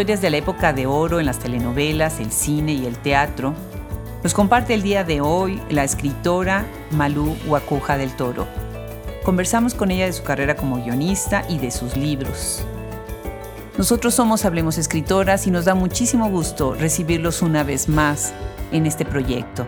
[0.00, 3.52] historias de la época de oro en las telenovelas, el cine y el teatro,
[4.22, 8.46] nos comparte el día de hoy la escritora Malú Huacuja del Toro.
[9.24, 12.64] Conversamos con ella de su carrera como guionista y de sus libros.
[13.76, 18.32] Nosotros somos Hablemos Escritoras y nos da muchísimo gusto recibirlos una vez más
[18.72, 19.66] en este proyecto.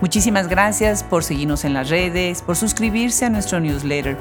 [0.00, 4.16] Muchísimas gracias por seguirnos en las redes, por suscribirse a nuestro newsletter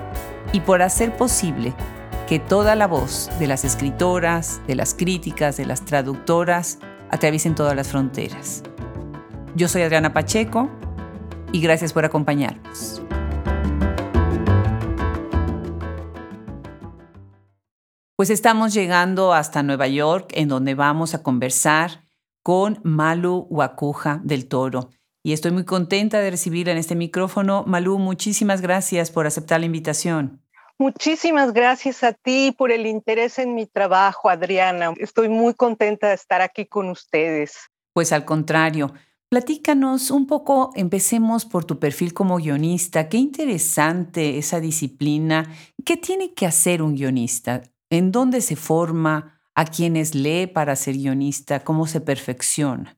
[0.51, 1.73] y por hacer posible
[2.33, 6.79] que toda la voz de las escritoras, de las críticas, de las traductoras
[7.11, 8.63] atraviesen todas las fronteras.
[9.55, 10.67] Yo soy Adriana Pacheco
[11.51, 13.03] y gracias por acompañarnos.
[18.15, 22.03] Pues estamos llegando hasta Nueva York, en donde vamos a conversar
[22.41, 24.89] con Malu Wakuja del Toro.
[25.21, 27.63] Y estoy muy contenta de recibirla en este micrófono.
[27.67, 30.42] Malu, muchísimas gracias por aceptar la invitación.
[30.79, 34.93] Muchísimas gracias a ti por el interés en mi trabajo, Adriana.
[34.97, 37.53] Estoy muy contenta de estar aquí con ustedes.
[37.93, 38.91] Pues al contrario,
[39.29, 43.07] platícanos un poco, empecemos por tu perfil como guionista.
[43.07, 45.53] Qué interesante esa disciplina.
[45.85, 47.61] ¿Qué tiene que hacer un guionista?
[47.89, 49.41] ¿En dónde se forma?
[49.55, 51.63] ¿A quiénes lee para ser guionista?
[51.63, 52.97] ¿Cómo se perfecciona?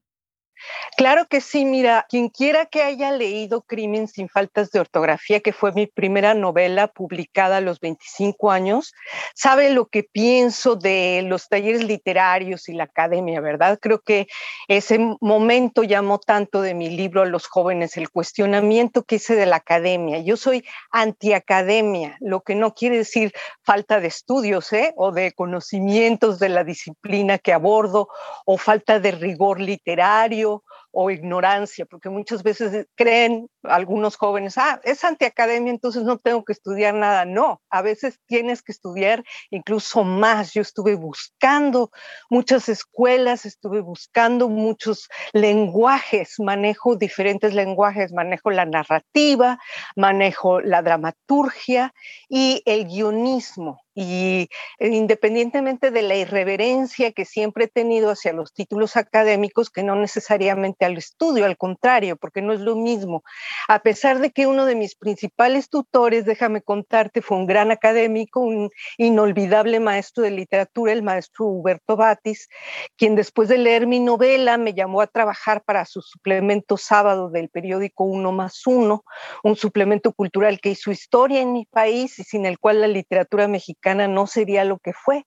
[0.98, 5.52] Claro que sí, mira, quien quiera que haya leído Crimen sin faltas de ortografía, que
[5.52, 8.94] fue mi primera novela publicada a los 25 años,
[9.34, 13.78] sabe lo que pienso de los talleres literarios y la academia, ¿verdad?
[13.82, 14.28] Creo que
[14.70, 19.46] ese momento llamó tanto de mi libro a los jóvenes, el cuestionamiento que hice de
[19.46, 20.20] la academia.
[20.20, 24.94] Yo soy antiacademia, lo que no quiere decir falta de estudios ¿eh?
[24.96, 28.08] o de conocimientos de la disciplina que abordo
[28.46, 30.55] o falta de rigor literario
[30.98, 36.54] o ignorancia, porque muchas veces creen algunos jóvenes, ah, es antiacademia, entonces no tengo que
[36.54, 37.26] estudiar nada.
[37.26, 40.54] No, a veces tienes que estudiar incluso más.
[40.54, 41.92] Yo estuve buscando
[42.30, 49.60] muchas escuelas, estuve buscando muchos lenguajes, manejo diferentes lenguajes, manejo la narrativa,
[49.98, 51.94] manejo la dramaturgia
[52.30, 53.85] y el guionismo.
[53.98, 59.84] Y eh, independientemente de la irreverencia que siempre he tenido hacia los títulos académicos, que
[59.84, 63.24] no necesariamente al estudio, al contrario, porque no es lo mismo.
[63.70, 68.42] A pesar de que uno de mis principales tutores, déjame contarte, fue un gran académico,
[68.42, 72.50] un inolvidable maestro de literatura, el maestro Huberto Batis,
[72.98, 77.48] quien después de leer mi novela me llamó a trabajar para su suplemento sábado del
[77.48, 79.06] periódico Uno más Uno,
[79.42, 83.48] un suplemento cultural que hizo historia en mi país y sin el cual la literatura
[83.48, 85.26] mexicana no sería lo que fue.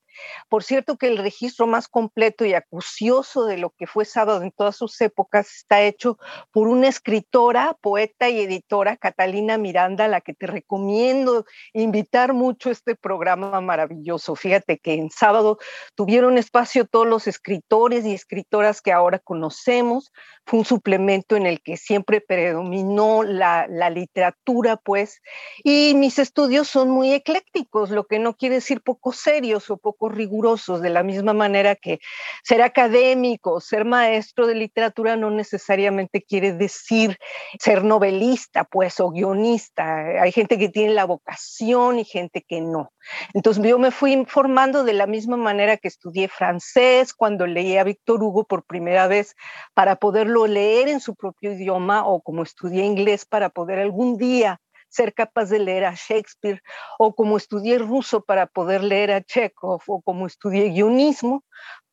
[0.48, 4.52] Por cierto que el registro más completo y acucioso de lo que fue Sábado en
[4.52, 6.18] todas sus épocas está hecho
[6.50, 12.68] por una escritora, poeta y editora, Catalina Miranda, a la que te recomiendo invitar mucho
[12.68, 14.34] a este programa maravilloso.
[14.34, 15.58] Fíjate que en Sábado
[15.94, 20.12] tuvieron espacio todos los escritores y escritoras que ahora conocemos.
[20.46, 25.20] Fue un suplemento en el que siempre predominó la, la literatura, pues,
[25.62, 30.07] y mis estudios son muy eclécticos, lo que no quiere decir poco serios o poco
[30.08, 32.00] rigurosos, de la misma manera que
[32.42, 37.16] ser académico, ser maestro de literatura no necesariamente quiere decir
[37.58, 40.22] ser novelista, pues, o guionista.
[40.22, 42.92] Hay gente que tiene la vocación y gente que no.
[43.34, 47.84] Entonces yo me fui informando de la misma manera que estudié francés cuando leí a
[47.84, 49.34] Víctor Hugo por primera vez
[49.74, 54.60] para poderlo leer en su propio idioma o como estudié inglés para poder algún día
[54.88, 56.60] ser capaz de leer a Shakespeare,
[56.98, 61.44] o como estudié ruso para poder leer a Chekhov, o como estudié guionismo,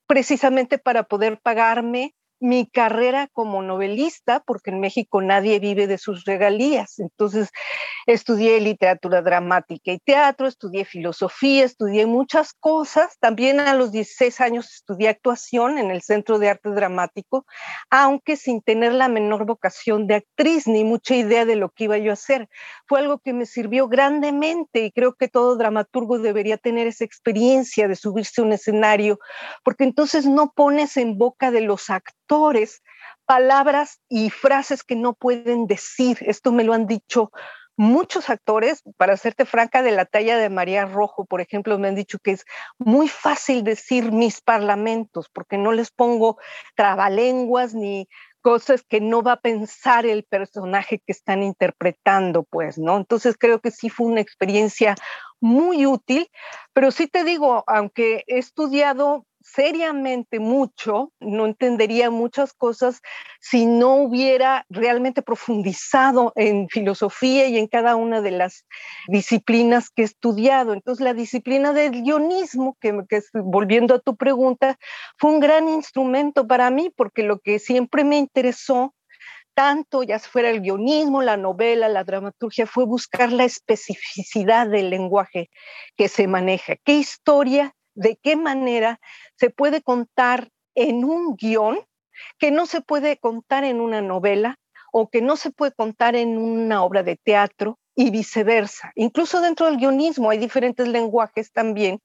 [0.08, 6.26] precisamente para poder pagarme mi carrera como novelista, porque en México nadie vive de sus
[6.26, 7.00] regalías.
[7.00, 7.50] Entonces,
[8.06, 13.18] estudié literatura dramática y teatro, estudié filosofía, estudié muchas cosas.
[13.20, 17.46] También a los 16 años estudié actuación en el Centro de Arte Dramático,
[17.90, 21.98] aunque sin tener la menor vocación de actriz ni mucha idea de lo que iba
[21.98, 22.50] yo a hacer.
[22.88, 27.88] Fue algo que me sirvió grandemente y creo que todo dramaturgo debería tener esa experiencia
[27.88, 29.20] de subirse a un escenario,
[29.64, 32.25] porque entonces no pones en boca de los actores
[33.26, 36.18] palabras y frases que no pueden decir.
[36.22, 37.32] Esto me lo han dicho
[37.78, 41.96] muchos actores, para serte franca, de la talla de María Rojo, por ejemplo, me han
[41.96, 42.46] dicho que es
[42.78, 46.38] muy fácil decir mis parlamentos, porque no les pongo
[46.76, 48.08] trabalenguas ni
[48.42, 52.98] cosas que no va a pensar el personaje que están interpretando, pues, ¿no?
[52.98, 54.96] Entonces creo que sí fue una experiencia
[55.42, 56.30] muy útil,
[56.72, 63.02] pero sí te digo, aunque he estudiado seriamente mucho, no entendería muchas cosas
[63.40, 68.66] si no hubiera realmente profundizado en filosofía y en cada una de las
[69.08, 70.74] disciplinas que he estudiado.
[70.74, 74.78] Entonces, la disciplina del guionismo, que, que volviendo a tu pregunta,
[75.20, 78.96] fue un gran instrumento para mí porque lo que siempre me interesó
[79.54, 85.50] tanto, ya fuera el guionismo, la novela, la dramaturgia, fue buscar la especificidad del lenguaje
[85.96, 86.76] que se maneja.
[86.84, 89.00] ¿Qué historia, de qué manera
[89.36, 91.80] se puede contar en un guion
[92.38, 94.60] que no se puede contar en una novela
[94.92, 98.92] o que no se puede contar en una obra de teatro y viceversa.
[98.96, 102.02] Incluso dentro del guionismo hay diferentes lenguajes también,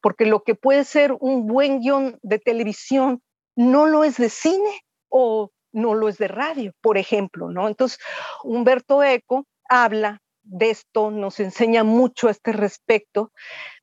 [0.00, 3.22] porque lo que puede ser un buen guion de televisión
[3.56, 7.68] no lo es de cine o no lo es de radio, por ejemplo, ¿no?
[7.68, 7.98] Entonces,
[8.42, 10.20] Humberto Eco habla
[10.50, 13.32] de esto, nos enseña mucho a este respecto.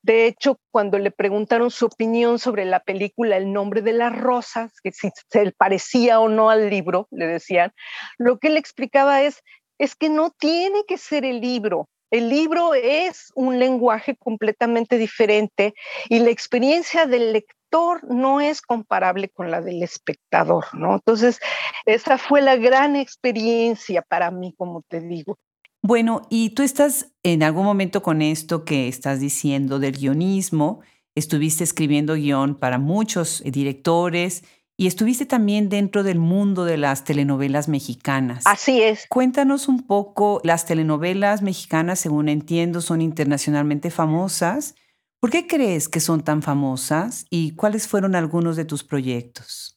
[0.02, 4.74] De hecho, cuando le preguntaron su opinión sobre la película El nombre de las rosas,
[4.84, 7.72] que si se parecía o no al libro, le decían,
[8.18, 9.42] lo que él explicaba es,
[9.80, 15.74] es que no tiene que ser el libro, el libro es un lenguaje completamente diferente
[16.08, 20.96] y la experiencia del lector no es comparable con la del espectador, ¿no?
[20.96, 21.40] Entonces,
[21.86, 25.38] esa fue la gran experiencia para mí, como te digo.
[25.81, 30.81] Bueno, y tú estás en algún momento con esto que estás diciendo del guionismo,
[31.15, 34.44] estuviste escribiendo guion para muchos directores
[34.75, 38.44] y estuviste también dentro del mundo de las telenovelas mexicanas.
[38.45, 39.07] Así es.
[39.07, 44.75] Cuéntanos un poco, las telenovelas mexicanas, según entiendo, son internacionalmente famosas.
[45.19, 49.76] ¿Por qué crees que son tan famosas y cuáles fueron algunos de tus proyectos?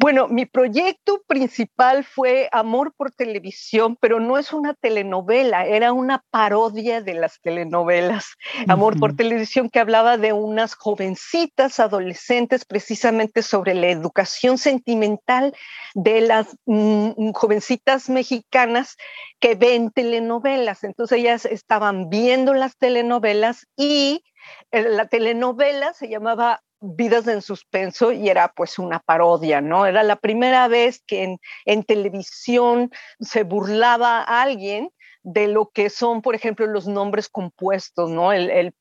[0.00, 6.24] Bueno, mi proyecto principal fue Amor por Televisión, pero no es una telenovela, era una
[6.30, 8.34] parodia de las telenovelas.
[8.68, 15.54] Amor por Televisión que hablaba de unas jovencitas adolescentes precisamente sobre la educación sentimental
[15.94, 18.96] de las mm, jovencitas mexicanas
[19.40, 20.84] que ven telenovelas.
[20.84, 24.24] Entonces ellas estaban viendo las telenovelas y
[24.70, 29.86] eh, la telenovela se llamaba Vidas en suspenso y era pues una parodia, ¿no?
[29.86, 32.90] Era la primera vez que en, televisión
[33.20, 34.90] se burlaba a alguien
[35.22, 38.32] de lo que son, por ejemplo, los nombres compuestos, ¿no?
[38.32, 38.72] El,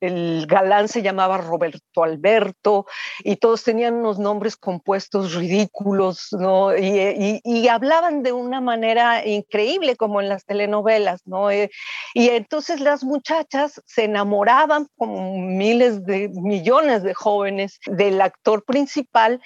[0.48, 2.86] galán se llamaba Roberto Alberto
[3.20, 6.76] y todos tenían unos nombres compuestos ridículos, ¿no?
[6.76, 7.42] Y,
[7.72, 11.52] hablaban de una manera increíble, como en las telenovelas, ¿no?
[11.52, 11.70] Eh,
[12.14, 19.42] y entonces las muchachas se enamoraban, como miles de millones de jóvenes, del actor principal,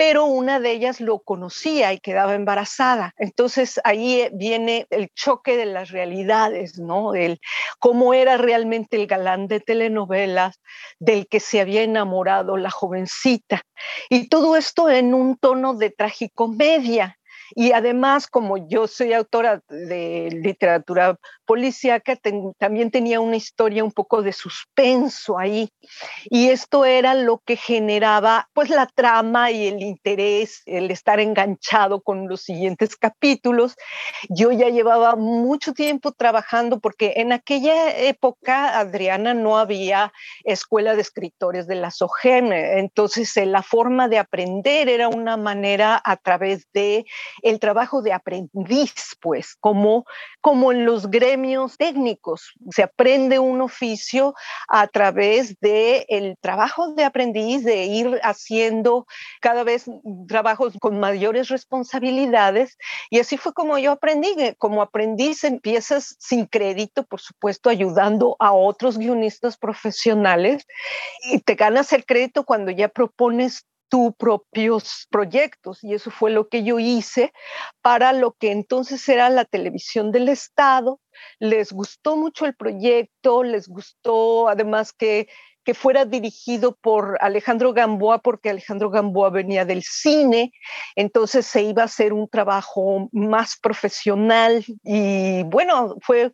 [0.00, 3.12] pero una de ellas lo conocía y quedaba embarazada.
[3.18, 7.14] Entonces ahí eh, viene el choque de las realidades, ¿no?
[7.14, 7.38] El
[7.78, 10.58] cómo era realmente el galán de telenovelas
[11.00, 13.60] del que se había enamorado la jovencita.
[14.08, 17.18] Y todo esto en un tono de tragicomedia.
[17.54, 22.16] Y además, como yo soy autora de literatura policíaca,
[22.58, 25.68] también tenía una historia un poco de suspenso ahí.
[26.26, 32.00] Y esto era lo que generaba pues la trama y el interés, el estar enganchado
[32.02, 33.76] con los siguientes capítulos.
[34.28, 40.12] Yo ya llevaba mucho tiempo trabajando porque en aquella época, Adriana, no había
[40.44, 42.52] escuela de escritores de la SOGEM.
[42.52, 47.04] Entonces, eh, la forma de aprender era una manera a través de
[47.42, 50.04] el trabajo de aprendiz, pues, como,
[50.40, 52.52] como en los gremios técnicos.
[52.70, 54.34] Se aprende un oficio
[54.68, 59.06] a través del el trabajo de aprendiz, de ir haciendo
[59.40, 59.86] cada vez
[60.28, 62.76] trabajos con mayores responsabilidades.
[63.10, 64.30] Y así fue como yo aprendí.
[64.58, 70.66] Como aprendiz empiezas sin crédito, por supuesto, ayudando a otros guionistas profesionales
[71.24, 75.84] y te ganas el crédito cuando ya propones tus propios proyectos.
[75.84, 77.34] Y eso fue lo que yo hice
[77.82, 81.00] para lo que entonces era la televisión del Estado.
[81.38, 85.28] Les gustó mucho el proyecto, les gustó además que
[85.64, 90.52] que fuera dirigido por Alejandro Gamboa, porque Alejandro Gamboa venía del cine,
[90.96, 96.32] entonces se iba a hacer un trabajo más profesional y bueno, fue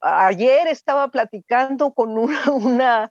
[0.00, 3.10] ayer estaba platicando con una, una,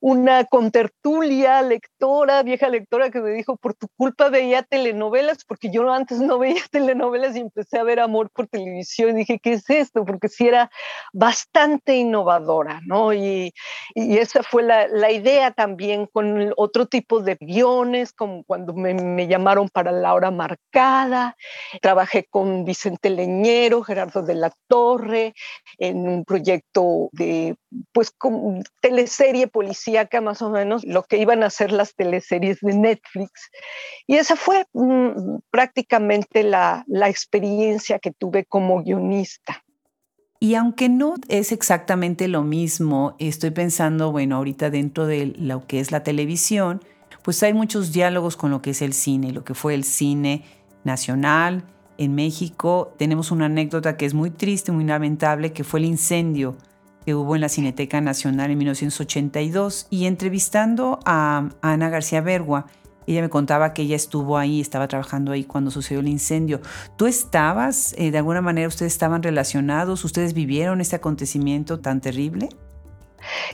[0.00, 5.90] una contertulia lectora, vieja lectora, que me dijo, por tu culpa veía telenovelas, porque yo
[5.90, 9.68] antes no veía telenovelas y empecé a ver Amor por televisión y dije, ¿qué es
[9.68, 10.04] esto?
[10.04, 10.70] Porque sí era
[11.12, 13.12] bastante innovadora, ¿no?
[13.12, 13.52] Y,
[13.94, 19.26] y esa fue la, la idea también con otro tipo de guiones, como cuando me,
[19.26, 21.36] llamaron para La Hora Marcada,
[21.80, 25.34] trabajé con Vicente Leñero, Gerardo de la Torre,
[25.78, 27.56] en un proyecto de,
[27.92, 32.74] pues, como teleserie policíaca más o menos, lo que iban a ser las teleseries de
[32.74, 33.50] Netflix.
[34.06, 39.62] Y esa fue mm, prácticamente la, la experiencia que tuve como guionista.
[40.42, 45.78] Y aunque no es exactamente lo mismo, estoy pensando, bueno, ahorita dentro de lo que
[45.78, 46.82] es la televisión,
[47.22, 50.42] pues hay muchos diálogos con lo que es el cine, lo que fue el cine
[50.82, 51.62] nacional.
[51.96, 56.56] En México tenemos una anécdota que es muy triste, muy lamentable, que fue el incendio
[57.06, 59.86] que hubo en la Cineteca Nacional en 1982.
[59.90, 62.66] Y entrevistando a Ana García Bergua,
[63.06, 66.60] ella me contaba que ella estuvo ahí, estaba trabajando ahí cuando sucedió el incendio.
[66.96, 70.04] ¿Tú estabas, eh, de alguna manera ustedes estaban relacionados?
[70.04, 72.48] ¿Ustedes vivieron este acontecimiento tan terrible?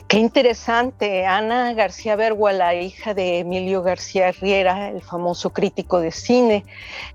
[0.07, 1.25] Qué interesante.
[1.25, 6.65] Ana García Bergua, la hija de Emilio García Riera, el famoso crítico de cine,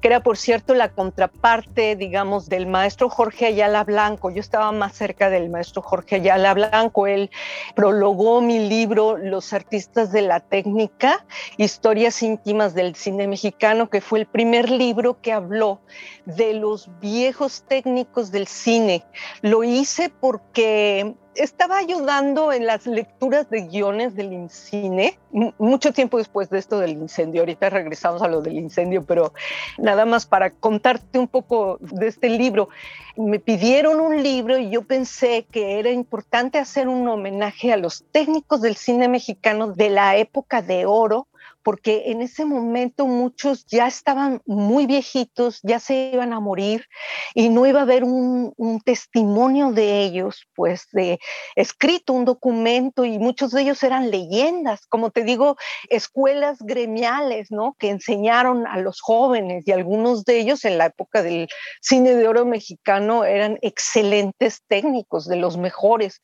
[0.00, 4.30] que era, por cierto, la contraparte, digamos, del maestro Jorge Ayala Blanco.
[4.30, 7.06] Yo estaba más cerca del maestro Jorge Ayala Blanco.
[7.06, 7.30] Él
[7.74, 11.24] prologó mi libro Los artistas de la técnica,
[11.56, 15.80] historias íntimas del cine mexicano, que fue el primer libro que habló
[16.26, 19.04] de los viejos técnicos del cine.
[19.42, 25.18] Lo hice porque estaba ayudando en las lecturas de guiones del cine,
[25.58, 27.42] mucho tiempo después de esto del incendio.
[27.42, 29.32] Ahorita regresamos a lo del incendio, pero
[29.78, 32.68] nada más para contarte un poco de este libro.
[33.16, 38.04] Me pidieron un libro y yo pensé que era importante hacer un homenaje a los
[38.12, 41.26] técnicos del cine mexicano de la época de oro
[41.64, 46.86] porque en ese momento muchos ya estaban muy viejitos, ya se iban a morir
[47.34, 48.54] y no iba a haber un,
[48.84, 51.18] testimonio de ellos, pues de
[51.56, 55.56] escrito, un documento y muchos de ellos eran leyendas, como te digo,
[55.88, 57.76] escuelas gremiales, ¿no?
[57.78, 61.48] Que enseñaron a los jóvenes y algunos de ellos en la época del
[61.80, 66.20] cine de oro mexicano eran excelentes técnicos, de los mejores.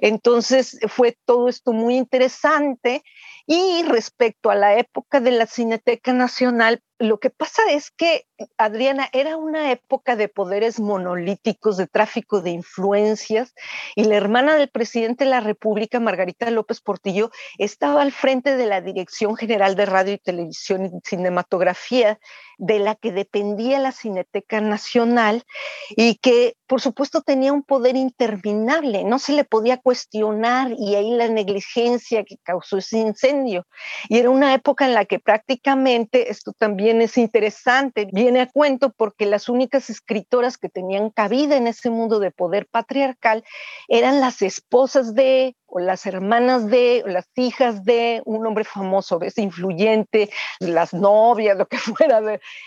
[0.00, 3.02] Entonces fue todo esto muy interesante
[3.46, 8.26] y respecto a la época de la Cineteca Nacional, lo que pasa es que,
[8.56, 13.54] Adriana, era una época de poderes monolíticos, de tráfico de influencias,
[13.94, 18.66] y la hermana del presidente de la República, Margarita López Portillo, estaba al frente de
[18.66, 22.18] la Dirección General de Radio y Televisión y Cinematografía,
[22.58, 25.44] de la que dependía la Cineteca Nacional,
[25.90, 31.12] y que, por supuesto, tenía un poder interminable, no se le podía cuestionar, y ahí
[31.12, 33.66] la negligencia que causó ese incendio.
[34.08, 38.90] Y era una época en la que prácticamente, esto también es interesante, viene a cuento
[38.90, 43.44] porque las únicas escritoras que tenían cabida en ese mundo de poder patriarcal
[43.88, 49.20] eran las esposas de o las hermanas de, o las hijas de un hombre famoso,
[49.20, 50.30] es influyente,
[50.60, 52.20] las novias, lo que fuera.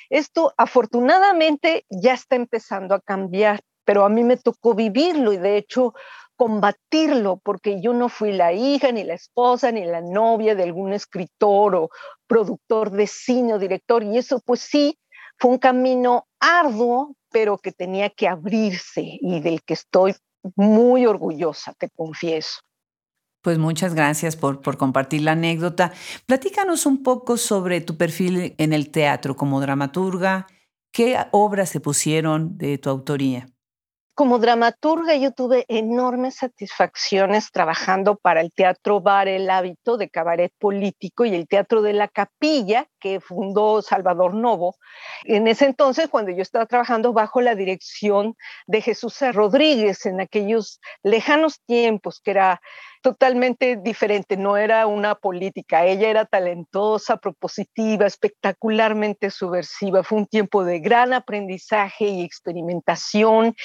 [0.10, 5.58] Esto afortunadamente ya está empezando a cambiar, pero a mí me tocó vivirlo y de
[5.58, 5.94] hecho
[6.42, 10.92] combatirlo, porque yo no fui la hija, ni la esposa, ni la novia de algún
[10.92, 11.92] escritor o
[12.26, 14.98] productor de cine o director, y eso pues sí,
[15.38, 20.16] fue un camino arduo, pero que tenía que abrirse y del que estoy
[20.56, 22.62] muy orgullosa, te confieso.
[23.44, 25.94] Pues muchas gracias por, por, compartir la anécdota.
[26.26, 30.48] Platícanos un poco sobre tu perfil en el teatro como dramaturga.
[30.92, 33.48] ¿Qué obras se pusieron de tu autoría?
[34.22, 40.54] Como dramaturga yo tuve enormes satisfacciones trabajando para el Teatro Bar El Hábito de Cabaret
[40.60, 44.76] Político y el Teatro de la Capilla que fundó Salvador Novo.
[45.24, 48.36] En ese entonces, cuando yo estaba trabajando bajo la dirección
[48.68, 52.62] de Jesús Rodríguez en aquellos lejanos tiempos, que era
[53.02, 60.64] totalmente diferente, no era una política, ella era talentosa, propositiva, espectacularmente subversiva, fue un tiempo
[60.64, 63.56] de gran aprendizaje y experimentación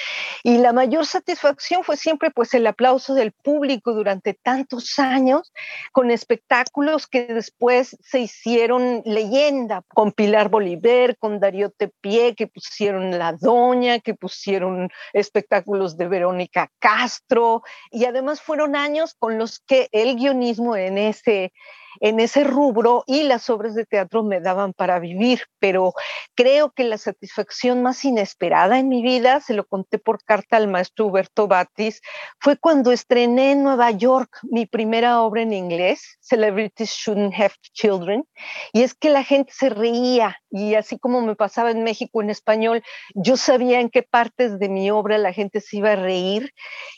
[0.43, 5.52] y la mayor satisfacción fue siempre pues el aplauso del público durante tantos años
[5.93, 13.19] con espectáculos que después se hicieron leyenda, con Pilar Bolívar, con Darío Tepié, que pusieron
[13.19, 19.88] La Doña, que pusieron espectáculos de Verónica Castro y además fueron años con los que
[19.92, 21.52] el guionismo en ese
[22.00, 25.94] en ese rubro y las obras de teatro me daban para vivir, pero
[26.34, 30.68] creo que la satisfacción más inesperada en mi vida, se lo conté por carta al
[30.68, 32.00] maestro Huberto Batis,
[32.40, 38.24] fue cuando estrené en Nueva York mi primera obra en inglés, Celebrities Shouldn't Have Children,
[38.72, 42.30] y es que la gente se reía y así como me pasaba en México en
[42.30, 42.82] español,
[43.14, 46.52] yo sabía en qué partes de mi obra la gente se iba a reír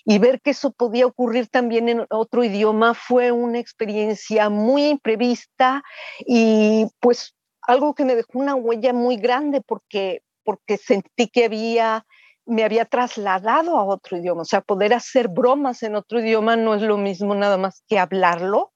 [0.04, 4.48] y ver que eso podía ocurrir también en otro idioma fue una experiencia
[4.88, 5.82] imprevista
[6.20, 12.04] y pues algo que me dejó una huella muy grande porque, porque sentí que había
[12.48, 16.74] me había trasladado a otro idioma, o sea, poder hacer bromas en otro idioma no
[16.74, 18.72] es lo mismo nada más que hablarlo.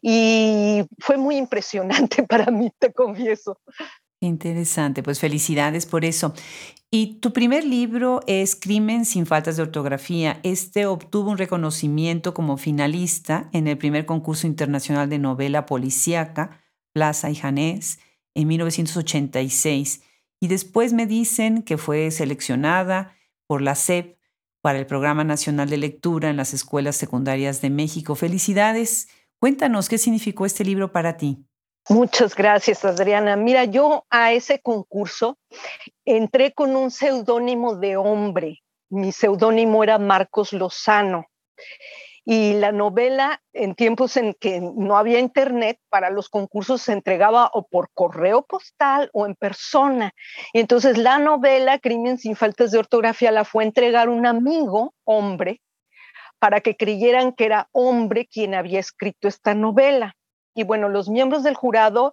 [0.00, 3.60] Y fue muy impresionante para mí, te confieso.
[4.22, 6.34] Interesante, pues felicidades por eso.
[6.90, 10.40] Y tu primer libro es Crimen sin faltas de ortografía.
[10.42, 16.60] Este obtuvo un reconocimiento como finalista en el primer concurso internacional de novela policíaca,
[16.92, 17.98] Plaza y Janés,
[18.34, 20.02] en 1986.
[20.38, 23.14] Y después me dicen que fue seleccionada
[23.46, 24.18] por la SEP
[24.60, 28.14] para el Programa Nacional de Lectura en las Escuelas Secundarias de México.
[28.14, 29.08] Felicidades.
[29.38, 31.46] Cuéntanos qué significó este libro para ti.
[31.88, 33.36] Muchas gracias, Adriana.
[33.36, 35.38] Mira, yo a ese concurso
[36.04, 38.62] entré con un seudónimo de hombre.
[38.90, 41.26] Mi seudónimo era Marcos Lozano.
[42.24, 47.50] Y la novela, en tiempos en que no había internet, para los concursos se entregaba
[47.54, 50.12] o por correo postal o en persona.
[50.52, 55.60] Y entonces la novela, Crimen sin faltas de ortografía, la fue entregar un amigo, hombre,
[56.38, 60.14] para que creyeran que era hombre quien había escrito esta novela.
[60.54, 62.12] Y bueno, los miembros del jurado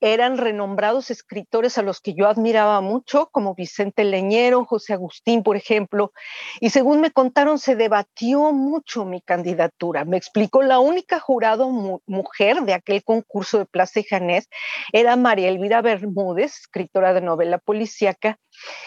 [0.00, 5.56] eran renombrados escritores a los que yo admiraba mucho, como Vicente Leñero, José Agustín, por
[5.56, 6.12] ejemplo,
[6.60, 10.04] y según me contaron, se debatió mucho mi candidatura.
[10.04, 11.68] Me explicó, la única jurado
[12.06, 14.48] mujer de aquel concurso de Plaza y Janés
[14.92, 18.38] era María Elvira Bermúdez, escritora de novela policíaca,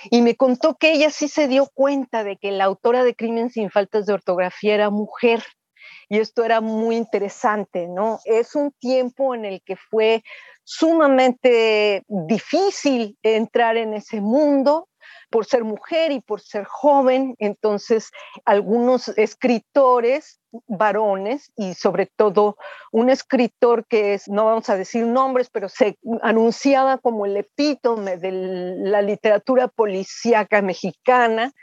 [0.10, 3.50] y me contó que ella sí se dio cuenta de que la autora de Crimen
[3.50, 5.43] sin faltas de ortografía era mujer
[6.11, 8.19] y esto era muy interesante, ¿no?
[8.25, 10.23] Es un tiempo en el que fue
[10.65, 14.89] sumamente difícil entrar en ese mundo
[15.29, 18.11] por ser mujer y por ser joven, entonces
[18.43, 22.57] algunos escritores varones y sobre todo
[22.91, 28.17] un escritor que es, no vamos a decir nombres, pero se anunciaba como el epítome
[28.17, 28.33] de
[28.83, 31.53] la literatura policíaca mexicana,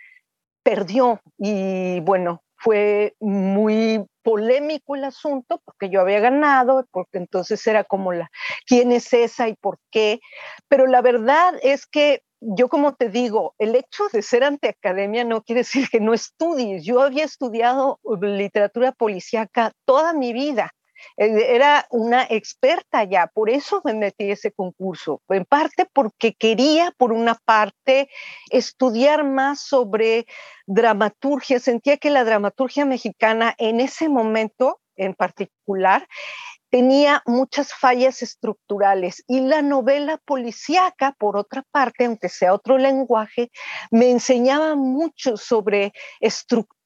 [0.63, 7.85] perdió y bueno, fue muy polémico el asunto porque yo había ganado, porque entonces era
[7.85, 8.31] como la,
[8.67, 10.21] ¿quién es esa y por qué?
[10.69, 15.43] Pero la verdad es que yo como te digo, el hecho de ser antiacademia no
[15.43, 16.85] quiere decir que no estudies.
[16.85, 20.73] Yo había estudiado literatura policíaca toda mi vida
[21.17, 26.93] era una experta ya, por eso me metí en ese concurso, en parte porque quería,
[26.97, 28.09] por una parte,
[28.51, 30.27] estudiar más sobre
[30.67, 36.07] dramaturgia, sentía que la dramaturgia mexicana en ese momento en particular
[36.71, 43.51] tenía muchas fallas estructurales y la novela policíaca, por otra parte, aunque sea otro lenguaje,
[43.91, 46.78] me enseñaba mucho sobre estructura,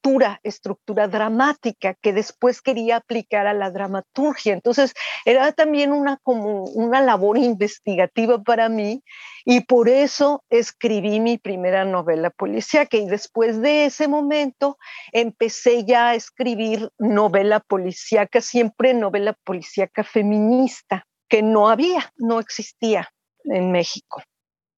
[0.43, 4.53] estructura dramática que después quería aplicar a la dramaturgia.
[4.53, 4.93] Entonces,
[5.25, 9.01] era también una como una labor investigativa para mí
[9.45, 14.77] y por eso escribí mi primera novela policíaca y después de ese momento
[15.11, 23.09] empecé ya a escribir novela policíaca, siempre novela policíaca feminista, que no había, no existía
[23.45, 24.21] en México.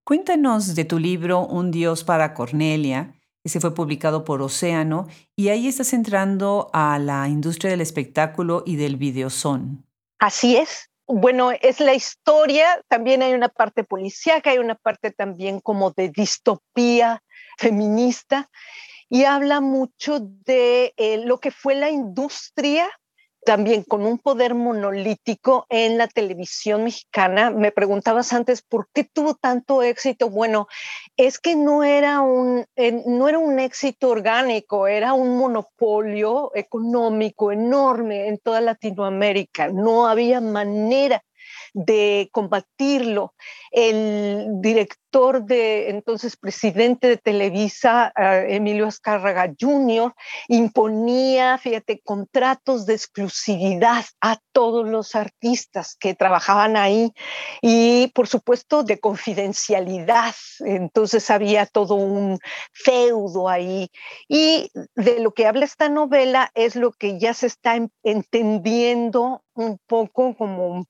[0.04, 5.50] Cuéntanos de tu libro Un Dios para Cornelia, que se fue publicado por Océano, y
[5.50, 9.86] ahí estás entrando a la industria del espectáculo y del videozón.
[10.18, 15.60] Así es, bueno, es la historia, también hay una parte policíaca, hay una parte también
[15.60, 17.22] como de distopía
[17.60, 18.50] feminista
[19.10, 22.90] y habla mucho de eh, lo que fue la industria
[23.46, 27.52] también con un poder monolítico en la televisión mexicana.
[27.52, 30.30] Me preguntabas antes, ¿por qué tuvo tanto éxito?
[30.30, 30.68] Bueno,
[31.16, 32.66] es que no era un,
[33.06, 39.70] no era un éxito orgánico, era un monopolio económico enorme en toda Latinoamérica.
[39.70, 41.24] No había manera
[41.76, 43.34] de combatirlo.
[43.70, 50.14] El director de entonces presidente de Televisa, eh, Emilio Azcárraga Jr.,
[50.48, 57.12] imponía, fíjate, contratos de exclusividad a todos los artistas que trabajaban ahí
[57.62, 60.34] y, por supuesto, de confidencialidad.
[60.62, 62.40] Entonces había todo un
[62.72, 63.92] feudo ahí.
[64.30, 69.78] Y de lo que habla esta novela es lo que ya se está entendiendo un
[69.88, 70.86] poco como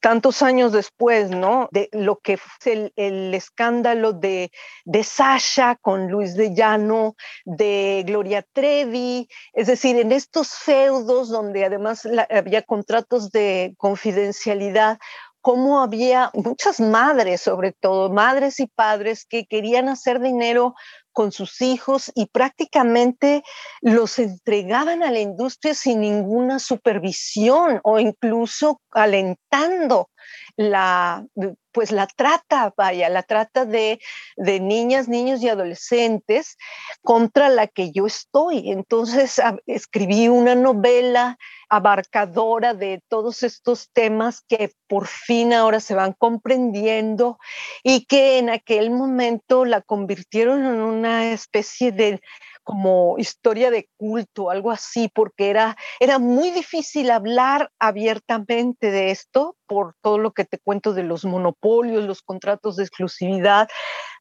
[0.00, 1.68] tantos años después, ¿no?
[1.72, 4.52] De lo que fue el, escándalo de,
[4.84, 11.64] de, Sasha con Luis de Llano, de Gloria Trevi, es decir, en estos feudos donde
[11.64, 14.98] además había contratos de confidencialidad,
[15.42, 20.74] cómo había muchas madres, sobre todo madres y padres, que querían hacer dinero
[21.12, 23.42] con sus hijos y prácticamente
[23.80, 30.10] los entregaban a la industria sin ninguna supervisión o incluso alentando
[30.56, 31.26] la,
[31.72, 34.00] pues la trata, vaya, la trata de,
[34.36, 36.56] de niñas, niños y adolescentes
[37.02, 38.70] contra la que yo estoy.
[38.70, 41.38] Entonces escribí una novela
[41.68, 47.38] abarcadora de todos estos temas que por fin ahora se van comprendiendo
[47.82, 52.20] y que en aquel momento la convirtieron en una especie de
[52.62, 59.56] como historia de culto, algo así, porque era, era muy difícil hablar abiertamente de esto
[59.66, 63.68] por todo lo que te cuento de los monopolios, los contratos de exclusividad,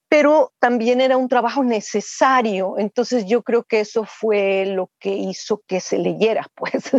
[0.09, 2.75] pero también era un trabajo necesario.
[2.77, 6.91] Entonces yo creo que eso fue lo que hizo que se leyera, pues.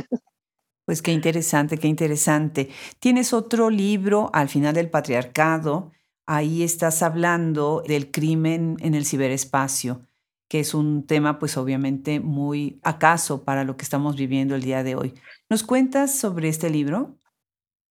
[0.84, 2.70] Pues qué interesante, qué interesante.
[2.98, 5.92] Tienes otro libro, Al final del patriarcado.
[6.26, 10.06] Ahí estás hablando del crimen en el ciberespacio
[10.52, 14.82] que es un tema pues obviamente muy acaso para lo que estamos viviendo el día
[14.82, 15.14] de hoy.
[15.48, 17.16] ¿Nos cuentas sobre este libro?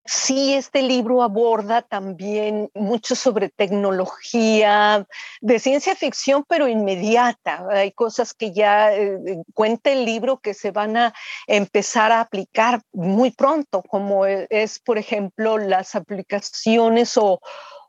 [0.05, 5.07] Sí, este libro aborda también mucho sobre tecnología,
[5.41, 7.65] de ciencia ficción, pero inmediata.
[7.71, 11.13] Hay cosas que ya eh, eh, cuenta el libro que se van a
[11.47, 17.39] empezar a aplicar muy pronto, como e, es, por ejemplo, las aplicaciones o,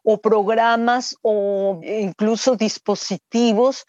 [0.03, 3.85] o programas o incluso dispositivos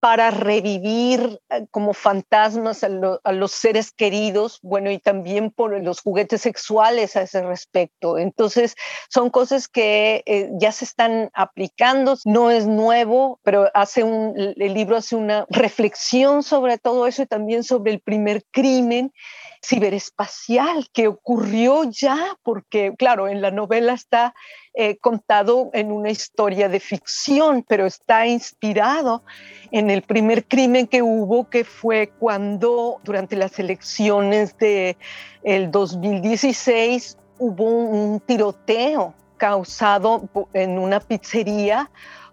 [0.00, 2.88] para revivir eh, como fantasmas a,
[3.32, 8.18] los seres queridos, bueno, y también por los juguetes sexuales a ese respecto.
[8.18, 8.74] Entonces,
[9.10, 14.74] son cosas que eh, ya se están aplicando, no es nuevo, pero hace un, el
[14.74, 19.12] libro hace una reflexión sobre todo eso y también sobre el primer crimen
[19.62, 24.34] ciberespacial que ocurrió ya, porque claro, en la novela está
[24.74, 29.22] eh, contado en una historia de ficción, pero está inspirado
[29.70, 34.96] en el primer crimen que hubo, que fue cuando durante las elecciones de
[35.42, 41.90] el 2016 hubo un tiroteo causado en una pizzería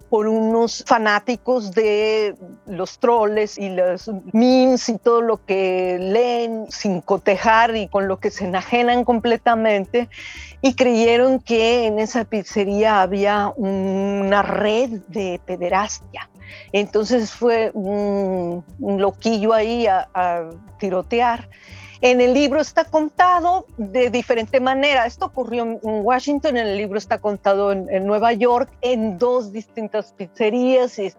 [0.09, 7.01] por unos fanáticos de los troles y los memes y todo lo que leen sin
[7.01, 10.09] cotejar y con lo que se enajenan completamente
[10.61, 16.29] y creyeron que en esa pizzería había una red de pederastia.
[16.71, 21.49] Entonces fue un, loquillo ahí a, tirotear.
[22.01, 25.05] En el libro está contado de diferente manera.
[25.05, 30.13] Esto ocurrió en Washington, en el libro está contado en, Nueva York, en dos distintas
[30.13, 31.11] pizzerías y,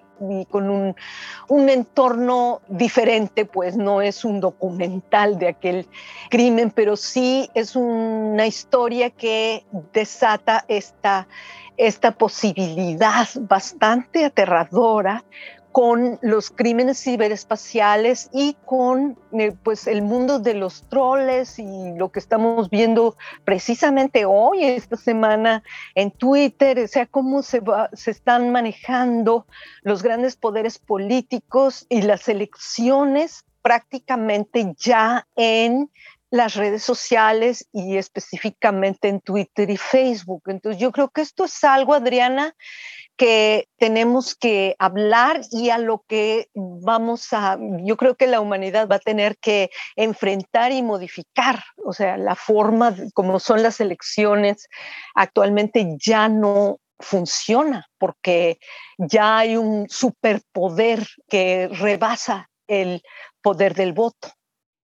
[0.47, 5.87] con un, entorno diferente, pues no es un documental de aquel
[6.31, 11.27] crimen, pero sí es una historia que desata esta
[12.17, 15.25] posibilidad bastante aterradora
[15.79, 22.11] con los crímenes ciberespaciales y con eh, pues el mundo de los troles y lo
[22.11, 25.63] que estamos viendo precisamente hoy esta semana
[25.95, 27.63] en Twitter, o sea cómo se
[27.93, 29.47] se están manejando
[29.83, 35.93] los grandes poderes políticos y las elecciones prácticamente ya en
[36.31, 40.43] las redes sociales y específicamente en Twitter y Facebook.
[40.47, 42.55] Entonces yo creo que esto es algo, Adriana,
[43.17, 48.89] que tenemos que hablar y a lo que vamos a, yo creo que la humanidad
[48.89, 54.69] va a tener que enfrentar y modificar, o sea, la forma como son las elecciones
[55.15, 58.59] actualmente ya no funciona porque
[58.99, 63.03] ya hay un superpoder que rebasa el
[63.43, 64.29] poder del voto.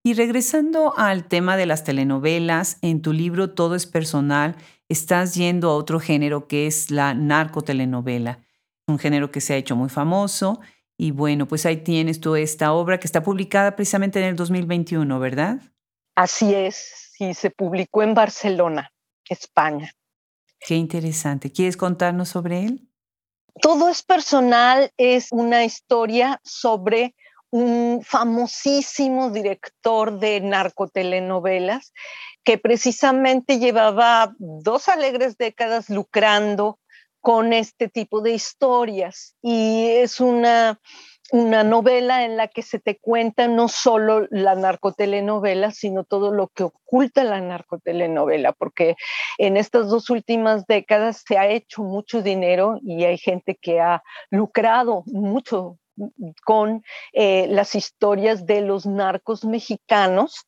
[0.06, 4.54] Y regresando al tema de las telenovelas, en tu libro Todo es personal,
[4.86, 8.40] estás yendo a otro género que es la narcotelenovela,
[8.86, 10.60] un género que se ha hecho muy famoso.
[10.98, 15.18] Y bueno, pues ahí tienes tú esta obra que está publicada precisamente en el 2021,
[15.18, 15.62] ¿verdad?
[16.14, 18.92] Así es, sí, se publicó en Barcelona,
[19.26, 19.90] España.
[20.60, 21.50] Qué interesante.
[21.50, 22.90] ¿Quieres contarnos sobre él?
[23.62, 27.14] Todo es personal, es una historia sobre
[27.54, 31.92] un famosísimo director de narcotelenovelas
[32.42, 36.80] que precisamente llevaba dos alegres décadas lucrando
[37.20, 39.36] con este tipo de historias.
[39.40, 40.80] Y es una,
[41.30, 46.48] una novela en la que se te cuenta no solo la narcotelenovela, sino todo lo
[46.48, 48.96] que oculta la narcotelenovela, porque
[49.38, 54.02] en estas dos últimas décadas se ha hecho mucho dinero y hay gente que ha
[54.30, 55.78] lucrado mucho
[56.44, 60.46] con eh, las historias de los narcos mexicanos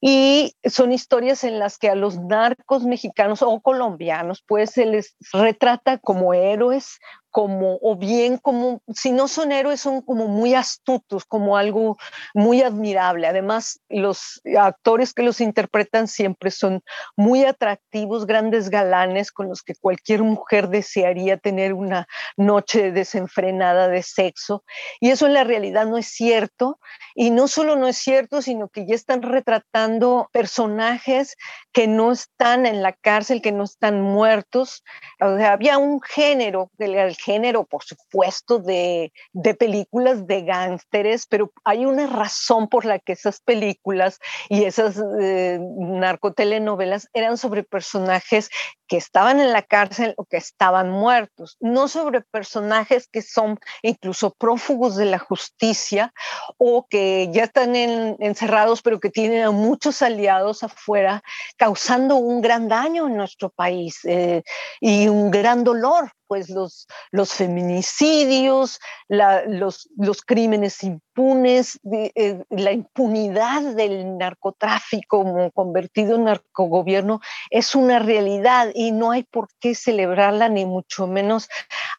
[0.00, 5.16] y son historias en las que a los narcos mexicanos o colombianos pues se les
[5.32, 6.98] retrata como héroes,
[7.36, 11.98] como, o bien como, si no son héroes, son como muy astutos, como algo
[12.32, 13.26] muy admirable.
[13.26, 16.82] Además, los actores que los interpretan siempre son
[17.14, 24.02] muy atractivos, grandes galanes con los que cualquier mujer desearía tener una noche desenfrenada de
[24.02, 24.64] sexo.
[24.98, 26.78] Y eso en la realidad no es cierto.
[27.14, 31.36] Y no solo no es cierto, sino que ya están retratando personajes
[31.70, 34.82] que no están en la cárcel, que no están muertos.
[35.20, 42.06] Había un género, el género, por supuesto, de, de películas de gángsteres, pero hay una
[42.06, 48.48] razón por la que esas películas y esas eh, narcotelenovelas eran sobre personajes
[48.86, 54.30] que estaban en la cárcel o que estaban muertos, no sobre personajes que son incluso
[54.30, 56.12] prófugos de la justicia
[56.58, 61.22] o que ya están encerrados pero que tienen a muchos aliados afuera,
[61.56, 64.44] causando un gran daño en nuestro país eh,
[64.80, 73.62] y un gran dolor pues los, los feminicidios, los, los, crímenes impunes, eh, la impunidad
[73.74, 80.64] del narcotráfico convertido en narcogobierno es una realidad y no hay por qué celebrarla ni
[80.64, 81.48] mucho menos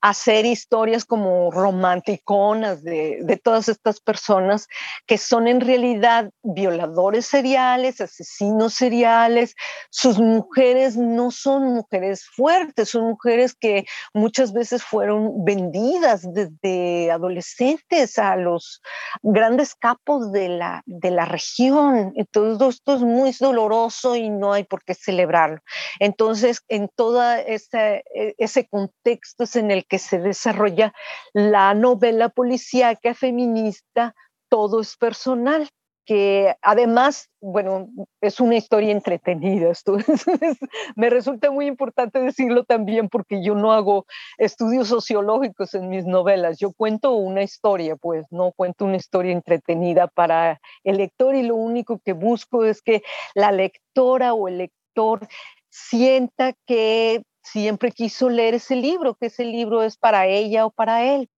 [0.02, 4.68] hacer historias como romanticonas de, de todas estas personas
[5.06, 9.56] que son en realidad violadores seriales, asesinos seriales.
[9.90, 13.86] Sus mujeres no son mujeres fuertes, son mujeres que
[14.18, 18.82] muchas veces fueron vendidas desde adolescentes a los
[19.22, 22.14] grandes capos de la, de la región.
[22.16, 25.60] Entonces, esto es muy doloroso y no hay por qué celebrarlo.
[26.00, 28.04] Entonces, en todo ese,
[28.38, 30.94] ese contexto es en el que se desarrolla
[31.34, 34.16] la novela policíaca feminista,
[34.50, 35.70] todo es personal
[36.08, 37.90] que además, bueno,
[38.22, 39.70] es una historia entretenida.
[39.70, 39.98] Esto
[40.96, 44.06] me resulta muy importante decirlo también porque yo no hago
[44.38, 46.60] estudios sociológicos en mis novelas.
[46.60, 51.56] Yo cuento una historia, pues no cuento una historia entretenida para el lector y lo
[51.56, 53.04] único que busco es que
[53.36, 55.28] la lectora o el lector
[55.70, 61.04] sienta que siempre quiso leer ese libro, que ese libro es para ella o para
[61.04, 61.30] él.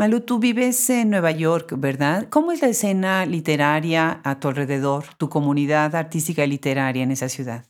[0.00, 2.28] Malu, tú vives en Nueva York, ¿verdad?
[2.30, 7.28] ¿Cómo es la escena literaria a tu alrededor, tu comunidad artística y literaria en esa
[7.28, 7.64] ciudad?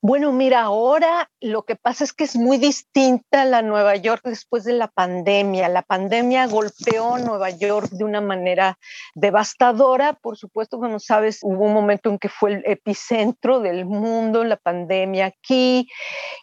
[0.00, 4.62] Bueno, mira, ahora lo que pasa es que es muy distinta la Nueva York después
[4.62, 5.68] de la pandemia.
[5.68, 8.78] La pandemia golpeó Nueva York de una manera
[9.16, 10.12] devastadora.
[10.12, 14.56] Por supuesto, como sabes, hubo un momento en que fue el epicentro del mundo, la
[14.56, 15.88] pandemia aquí.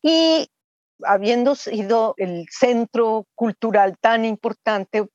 [0.03, 0.49] Y
[1.05, 5.07] habiendo sido el centro cultural tan importante,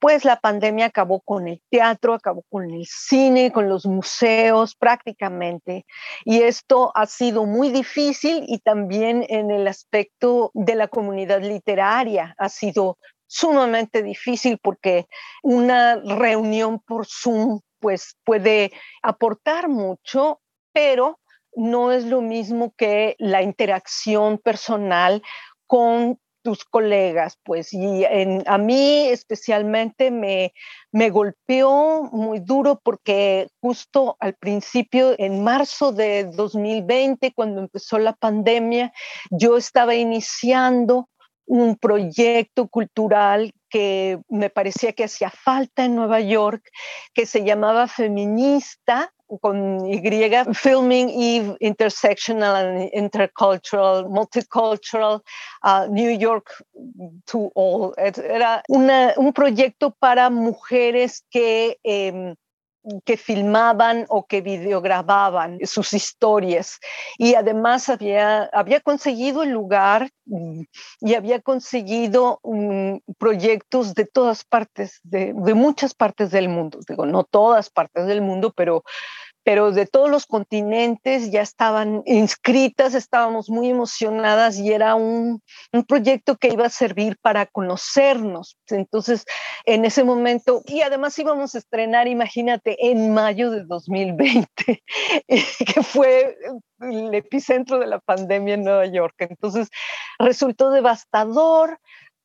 [0.00, 5.84] pues la pandemia acabó con el teatro, acabó con el cine, con los museos prácticamente.
[6.24, 12.34] Y esto ha sido muy difícil y también en el aspecto de la comunidad literaria
[12.38, 15.06] ha sido sumamente difícil porque
[15.42, 18.72] una reunión por Zoom pues puede
[19.02, 20.40] aportar mucho,
[20.72, 21.19] pero
[21.54, 25.22] no es lo mismo que la interacción personal
[25.66, 30.54] con tus colegas, pues, y a mí especialmente me,
[30.90, 38.14] me golpeó muy duro porque justo al principio, en marzo de 2020, cuando empezó la
[38.14, 38.92] pandemia,
[39.30, 41.10] yo estaba iniciando
[41.46, 46.62] un proyecto cultural que me parecía que hacía falta en Nueva York,
[47.12, 55.20] que se llamaba Feminista, con Y, Filming Eve Intersectional and Intercultural, Multicultural,
[55.62, 56.50] uh, New York
[57.26, 57.94] to All.
[57.96, 62.34] Era un proyecto para mujeres que em,
[63.04, 66.78] que filmaban o que videogrababan sus historias.
[67.18, 70.62] Y además había, había conseguido el lugar mm,
[71.00, 76.80] y había conseguido mm, proyectos de todas partes, de, de, muchas partes del mundo.
[76.88, 78.82] Digo, no todas partes del mundo, pero
[79.42, 85.84] pero de todos los continentes ya estaban inscritas, estábamos muy emocionadas y era un, un,
[85.84, 88.58] proyecto que iba a servir para conocernos.
[88.68, 89.24] Entonces,
[89.64, 94.82] en ese momento, y además íbamos a estrenar, imagínate, en mayo de 2020,
[95.28, 96.36] que fue
[96.80, 99.14] el epicentro de la pandemia en Nueva York.
[99.18, 99.68] Entonces,
[100.18, 101.78] resultó devastador,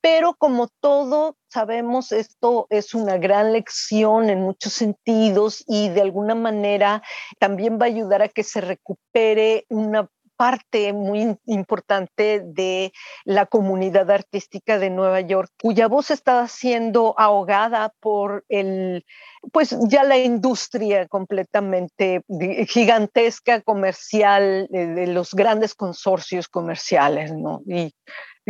[0.05, 6.35] pero como todo, sabemos, esto es una gran lección en muchos sentidos y de alguna
[6.35, 7.01] manera
[7.39, 14.11] también va a ayudar a que se recupere una parte muy importante de la comunidad
[14.11, 19.07] artística de Nueva York, cuya voz estaba siendo ahogada por el,
[19.51, 22.21] pues ya la industria completamente
[22.67, 27.63] gigantesca comercial de, los grandes consorcios comerciales, ¿no?
[27.65, 27.91] Y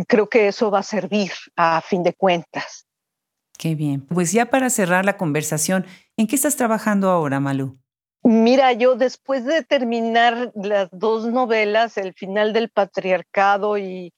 [0.08, 2.86] creo que eso va a servir a fin de cuentas.
[3.58, 4.01] Qué bien.
[4.01, 5.86] Pues ya para cerrar la conversación,
[6.17, 7.79] ¿en qué estás trabajando ahora, Malú?
[8.23, 14.13] Mira, yo después de terminar las dos novelas, El final del patriarcado y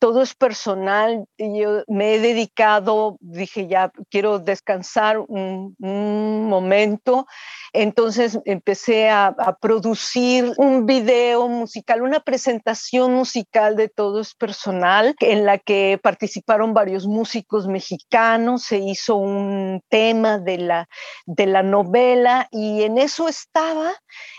[0.00, 1.26] todo es personal.
[1.38, 7.26] Yo me he dedicado, dije ya, quiero descansar un, momento.
[7.72, 15.44] Entonces empecé a, producir un video musical, una presentación musical de todo es personal, en
[15.44, 18.62] la que participaron varios músicos mexicanos.
[18.62, 20.88] Se hizo un tema de la,
[21.26, 23.92] de la novela y en eso estaba.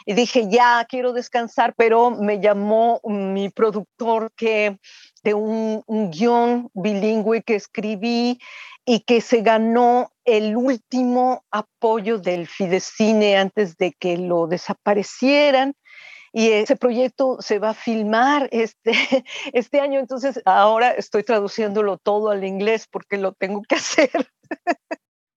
[0.08, 4.80] Y dije, ya quiero descansar, pero me llamó mi productor que
[5.24, 8.40] de un, guion bilingüe que escribí
[8.86, 15.76] y que se ganó el último apoyo del Fidecine antes de que lo desaparecieran.
[16.34, 18.94] Y ese proyecto se va a filmar este,
[19.54, 24.10] este año, entonces ahora estoy traduciéndolo todo al inglés porque lo tengo que hacer.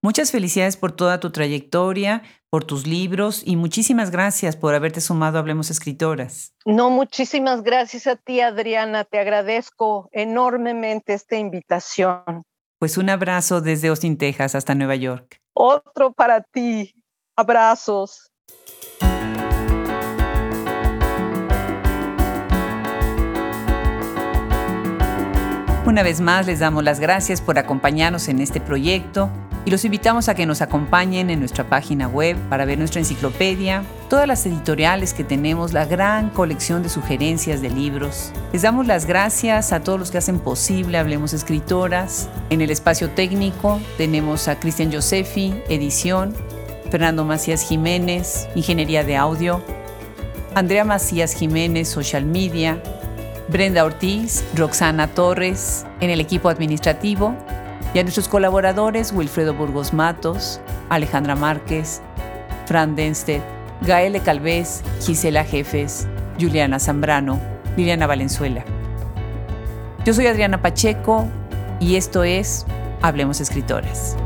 [0.05, 5.39] Muchas felicidades por toda tu trayectoria, por tus libros y muchísimas gracias por haberte sumado
[5.39, 6.53] a Hablemos Escritoras.
[6.67, 9.05] No, muchísimas gracias a ti, Adriana.
[9.05, 12.43] Te agradezco enormemente esta invitación.
[12.79, 15.39] Pues un abrazo desde Austin, Texas, hasta Nueva York.
[15.55, 16.95] Otro para ti.
[17.35, 18.31] Abrazos.
[25.95, 29.31] Una vez más les damos las gracias por acompañarnos en este proyecto
[29.65, 33.85] y los invitamos a que nos acompañen en nuestra página web para ver nuestra enciclopedia,
[34.11, 38.33] todas las editoriales que tenemos, la gran colección de sugerencias de libros.
[38.53, 42.29] Les damos las gracias a todos los que hacen posible Hablemos Escritoras.
[42.51, 46.35] En el espacio técnico tenemos a Cristian Josefi, edición,
[46.91, 49.63] Fernando Macías Jiménez, ingeniería de audio,
[50.57, 52.83] Andrea Macías Jiménez, social media,
[53.49, 57.35] Brenda Ortiz, Roxana Torres, en el equipo administrativo,
[57.93, 62.01] y a nuestros colaboradores Wilfredo Burgos Matos, Alejandra Márquez,
[62.67, 63.43] Fran Denstedt,
[63.83, 66.09] Gaele Calvez, Gisela Jefes,
[66.41, 67.39] Juliana Zambrano,
[67.77, 68.65] Liliana Valenzuela.
[70.05, 71.27] Yo soy Adriana Pacheco
[71.81, 72.67] y esto es
[73.03, 74.17] Hablemos Escritores.